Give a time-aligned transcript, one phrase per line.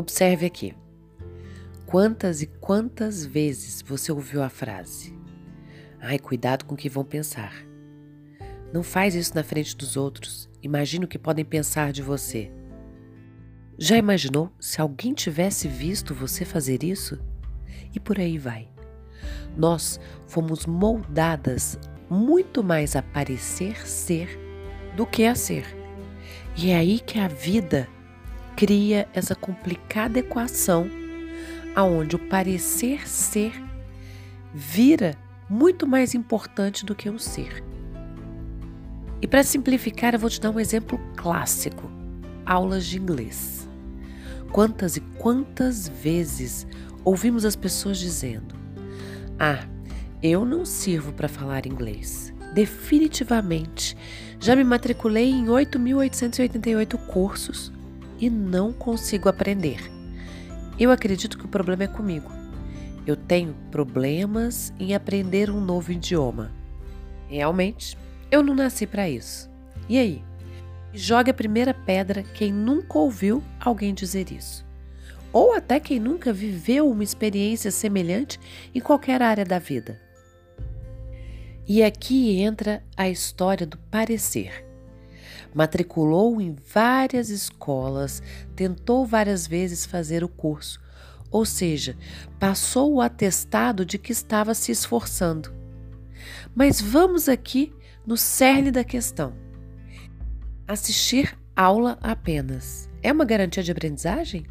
[0.00, 0.74] Observe aqui.
[1.84, 5.14] Quantas e quantas vezes você ouviu a frase:
[6.00, 7.52] Ai, cuidado com o que vão pensar.
[8.72, 10.48] Não faz isso na frente dos outros.
[10.62, 12.50] Imagina o que podem pensar de você.
[13.76, 17.20] Já imaginou se alguém tivesse visto você fazer isso?
[17.94, 18.70] E por aí vai.
[19.54, 21.78] Nós fomos moldadas
[22.08, 24.40] muito mais a parecer ser
[24.96, 25.66] do que a ser.
[26.56, 27.86] E é aí que a vida
[28.60, 30.86] cria essa complicada equação
[31.74, 33.54] aonde o parecer ser
[34.52, 35.16] vira
[35.48, 37.64] muito mais importante do que o ser.
[39.22, 41.90] E para simplificar, eu vou te dar um exemplo clássico:
[42.44, 43.66] aulas de inglês.
[44.52, 46.66] Quantas e quantas vezes
[47.02, 48.54] ouvimos as pessoas dizendo:
[49.38, 49.66] Ah,
[50.22, 52.30] eu não sirvo para falar inglês.
[52.52, 53.96] Definitivamente,
[54.38, 57.72] já me matriculei em 8.888 cursos
[58.20, 59.90] e não consigo aprender.
[60.78, 62.30] Eu acredito que o problema é comigo.
[63.06, 66.52] Eu tenho problemas em aprender um novo idioma.
[67.28, 67.96] Realmente,
[68.30, 69.50] eu não nasci para isso.
[69.88, 70.22] E aí?
[70.92, 74.66] Jogue a primeira pedra quem nunca ouviu alguém dizer isso.
[75.32, 78.38] Ou até quem nunca viveu uma experiência semelhante
[78.74, 80.00] em qualquer área da vida.
[81.66, 84.69] E aqui entra a história do parecer.
[85.54, 88.22] Matriculou em várias escolas,
[88.54, 90.80] tentou várias vezes fazer o curso,
[91.30, 91.96] ou seja,
[92.38, 95.52] passou o atestado de que estava se esforçando.
[96.54, 97.72] Mas vamos aqui
[98.06, 99.32] no cerne da questão.
[100.66, 104.46] Assistir aula apenas é uma garantia de aprendizagem?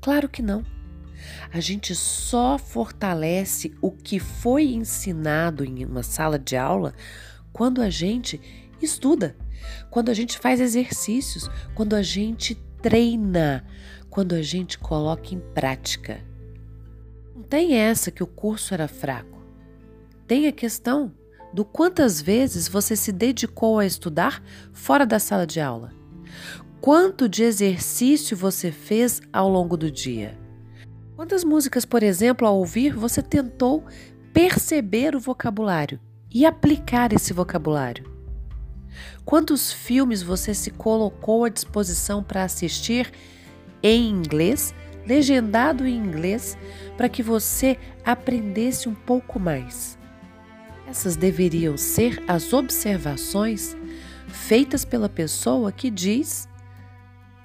[0.00, 0.64] Claro que não.
[1.52, 6.94] A gente só fortalece o que foi ensinado em uma sala de aula
[7.52, 8.40] quando a gente
[8.80, 9.36] estuda,
[9.90, 13.64] quando a gente faz exercícios, quando a gente treina,
[14.10, 16.20] quando a gente coloca em prática.
[17.34, 19.42] Não tem essa que o curso era fraco.
[20.26, 21.12] Tem a questão
[21.52, 24.42] do quantas vezes você se dedicou a estudar
[24.72, 25.92] fora da sala de aula.
[26.80, 30.38] Quanto de exercício você fez ao longo do dia?
[31.16, 33.84] Quantas músicas, por exemplo, ao ouvir, você tentou
[34.32, 35.98] perceber o vocabulário
[36.30, 38.15] e aplicar esse vocabulário?
[39.24, 43.12] Quantos filmes você se colocou à disposição para assistir
[43.82, 44.74] em inglês,
[45.06, 46.56] legendado em inglês,
[46.96, 49.98] para que você aprendesse um pouco mais?
[50.86, 53.76] Essas deveriam ser as observações
[54.28, 56.48] feitas pela pessoa que diz: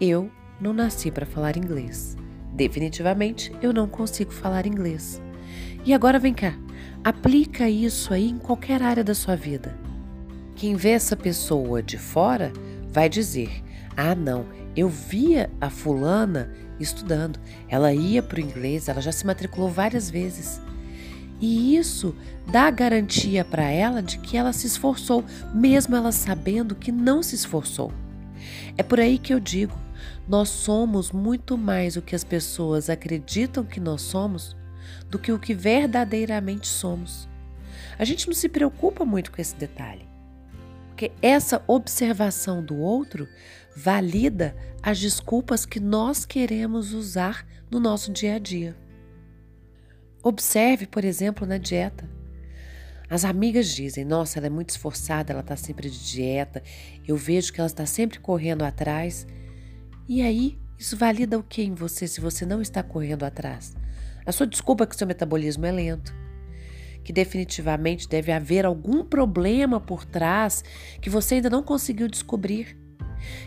[0.00, 0.30] Eu
[0.60, 2.16] não nasci para falar inglês.
[2.52, 5.20] Definitivamente eu não consigo falar inglês.
[5.84, 6.54] E agora vem cá,
[7.02, 9.76] aplica isso aí em qualquer área da sua vida.
[10.56, 12.52] Quem vê essa pessoa de fora
[12.88, 13.62] vai dizer:
[13.96, 17.38] Ah, não, eu via a fulana estudando,
[17.68, 20.60] ela ia para o inglês, ela já se matriculou várias vezes.
[21.40, 22.14] E isso
[22.50, 27.34] dá garantia para ela de que ela se esforçou, mesmo ela sabendo que não se
[27.34, 27.92] esforçou.
[28.76, 29.76] É por aí que eu digo:
[30.28, 34.56] nós somos muito mais o que as pessoas acreditam que nós somos
[35.10, 37.28] do que o que verdadeiramente somos.
[37.98, 40.08] A gente não se preocupa muito com esse detalhe,
[41.04, 43.28] porque essa observação do outro
[43.76, 48.76] valida as desculpas que nós queremos usar no nosso dia a dia.
[50.22, 52.08] Observe, por exemplo, na dieta.
[53.10, 56.62] As amigas dizem: Nossa, ela é muito esforçada, ela está sempre de dieta,
[57.06, 59.26] eu vejo que ela está sempre correndo atrás.
[60.08, 63.74] E aí, isso valida o que em você se você não está correndo atrás?
[64.24, 66.23] A sua desculpa é que seu metabolismo é lento.
[67.04, 70.64] Que definitivamente deve haver algum problema por trás
[71.00, 72.76] que você ainda não conseguiu descobrir.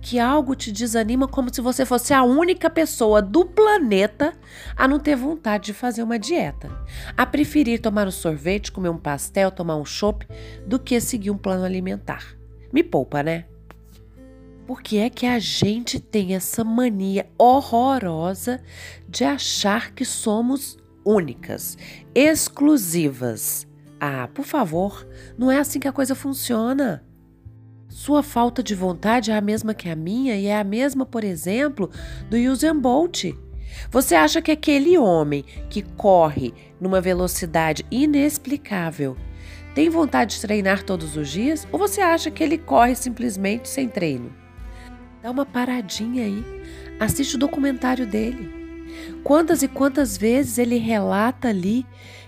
[0.00, 4.32] Que algo te desanima como se você fosse a única pessoa do planeta
[4.76, 6.70] a não ter vontade de fazer uma dieta,
[7.16, 10.26] a preferir tomar um sorvete, comer um pastel, tomar um chopp,
[10.66, 12.36] do que seguir um plano alimentar.
[12.72, 13.44] Me poupa, né?
[14.66, 18.62] Por que é que a gente tem essa mania horrorosa
[19.08, 20.78] de achar que somos
[21.10, 21.76] únicas,
[22.14, 23.66] exclusivas?
[23.98, 27.04] Ah, por favor, não é assim que a coisa funciona.
[27.88, 31.24] Sua falta de vontade é a mesma que a minha e é a mesma, por
[31.24, 31.90] exemplo,
[32.30, 33.24] do Usain Bolt.
[33.90, 39.16] Você acha que aquele homem que corre numa velocidade inexplicável
[39.74, 43.88] tem vontade de treinar todos os dias ou você acha que ele corre simplesmente sem
[43.88, 44.32] treino?
[45.22, 46.44] Dá uma paradinha aí,
[46.98, 48.59] assiste o documentário dele.
[49.22, 51.86] Quantas e quantas vezes ele relata ali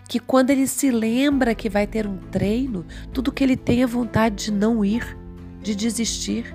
[0.08, 3.86] que quando ele se lembra que vai ter um treino, tudo que ele tem é
[3.86, 5.16] vontade de não ir,
[5.62, 6.54] de desistir.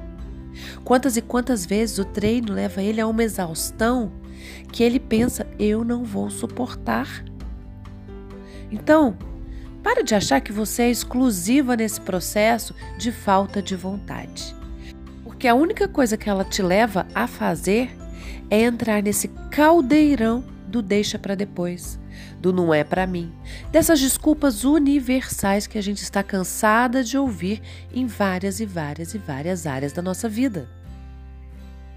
[0.84, 4.12] Quantas e quantas vezes o treino leva ele a uma exaustão
[4.72, 7.24] que ele pensa: eu não vou suportar.
[8.72, 9.18] Então,
[9.82, 14.56] para de achar que você é exclusiva nesse processo de falta de vontade.
[15.24, 17.96] Porque a única coisa que ela te leva a fazer
[18.50, 22.00] é entrar nesse caldeirão do deixa para depois,
[22.40, 23.32] do não é para mim,
[23.72, 27.62] dessas desculpas universais que a gente está cansada de ouvir
[27.94, 30.70] em várias e várias e várias áreas da nossa vida.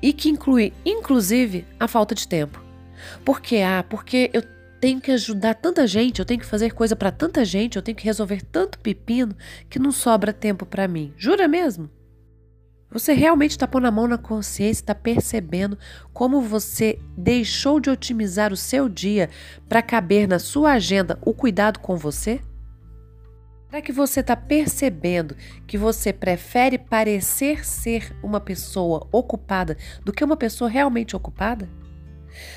[0.00, 2.62] E que inclui, inclusive, a falta de tempo.
[3.24, 4.42] Porque ah, porque eu
[4.80, 7.96] tenho que ajudar tanta gente, eu tenho que fazer coisa para tanta gente, eu tenho
[7.96, 9.36] que resolver tanto pepino
[9.68, 11.12] que não sobra tempo para mim.
[11.18, 11.90] Jura mesmo?
[12.92, 15.78] Você realmente está pondo a mão na consciência, está percebendo
[16.12, 19.30] como você deixou de otimizar o seu dia
[19.68, 22.40] para caber na sua agenda o cuidado com você?
[23.68, 25.36] Será que você está percebendo
[25.68, 31.68] que você prefere parecer ser uma pessoa ocupada do que uma pessoa realmente ocupada?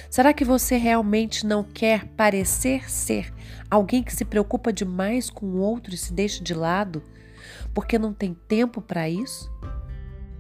[0.10, 3.32] Será que você realmente não quer parecer ser
[3.70, 7.04] alguém que se preocupa demais com o outro e se deixa de lado
[7.72, 9.52] porque não tem tempo para isso?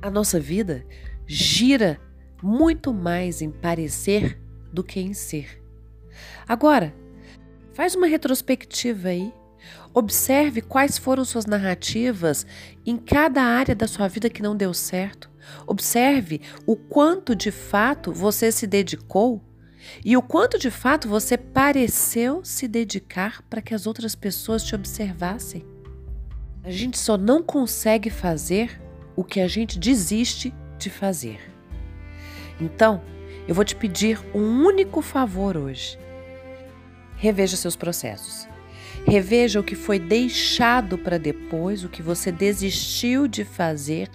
[0.03, 0.85] A nossa vida
[1.25, 1.97] gira
[2.41, 4.37] muito mais em parecer
[4.69, 5.63] do que em ser.
[6.45, 6.93] Agora,
[7.71, 9.33] faz uma retrospectiva aí.
[9.93, 12.45] Observe quais foram suas narrativas
[12.85, 15.31] em cada área da sua vida que não deu certo.
[15.65, 19.41] Observe o quanto de fato você se dedicou
[20.03, 24.75] e o quanto de fato você pareceu se dedicar para que as outras pessoas te
[24.75, 25.65] observassem.
[26.61, 28.82] A gente só não consegue fazer
[29.15, 31.39] o que a gente desiste de fazer.
[32.59, 33.01] Então,
[33.47, 35.97] eu vou te pedir um único favor hoje.
[37.17, 38.47] Reveja seus processos.
[39.05, 44.09] Reveja o que foi deixado para depois, o que você desistiu de fazer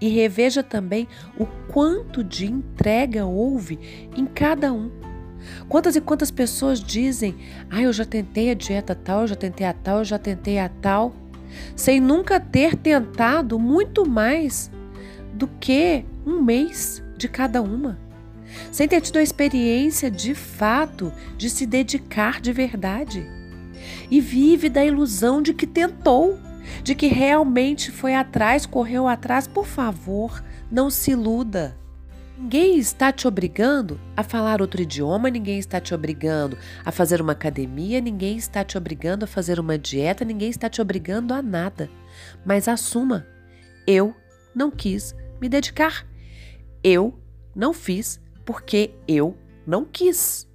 [0.00, 4.90] e reveja também o quanto de entrega houve em cada um.
[5.68, 7.36] Quantas e quantas pessoas dizem:
[7.70, 10.58] "Ah, eu já tentei a dieta tal, eu já tentei a tal, eu já tentei
[10.58, 11.14] a tal",
[11.74, 14.70] sem nunca ter tentado muito mais
[15.32, 17.98] do que um mês de cada uma,
[18.70, 23.26] sem ter tido a experiência de fato de se dedicar de verdade.
[24.10, 26.38] E vive da ilusão de que tentou,
[26.82, 29.46] de que realmente foi atrás, correu atrás.
[29.46, 31.79] Por favor, não se iluda.
[32.40, 37.32] Ninguém está te obrigando a falar outro idioma, ninguém está te obrigando a fazer uma
[37.32, 41.90] academia, ninguém está te obrigando a fazer uma dieta, ninguém está te obrigando a nada.
[42.42, 43.26] Mas assuma:
[43.86, 44.16] eu
[44.54, 46.06] não quis me dedicar.
[46.82, 47.20] Eu
[47.54, 49.36] não fiz porque eu
[49.66, 50.48] não quis.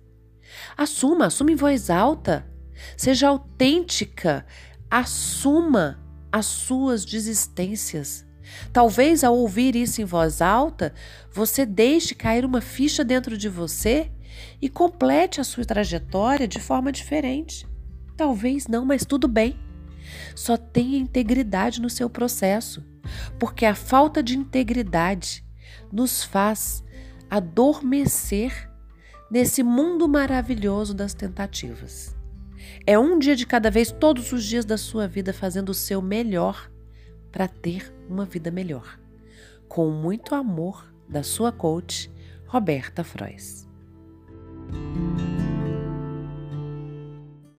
[0.75, 2.47] Assuma, assuma em voz alta.
[2.97, 4.43] Seja autêntica.
[4.89, 5.99] Assuma
[6.31, 8.24] as suas desistências.
[8.71, 10.93] Talvez ao ouvir isso em voz alta,
[11.31, 14.11] você deixe cair uma ficha dentro de você
[14.61, 17.67] e complete a sua trajetória de forma diferente.
[18.17, 19.57] Talvez não, mas tudo bem.
[20.35, 22.83] Só tenha integridade no seu processo,
[23.39, 25.43] porque a falta de integridade
[25.91, 26.83] nos faz
[27.29, 28.69] adormecer
[29.29, 32.15] nesse mundo maravilhoso das tentativas.
[32.85, 36.01] É um dia de cada vez, todos os dias da sua vida, fazendo o seu
[36.01, 36.69] melhor
[37.35, 38.97] para ter uma vida melhor.
[39.67, 42.09] Com muito amor, da sua coach,
[42.47, 43.67] Roberta Frois.